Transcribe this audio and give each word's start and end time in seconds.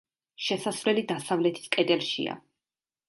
შესასვლელი 0.45 1.03
დასავლეთის 1.13 1.69
კედელშია. 1.77 2.39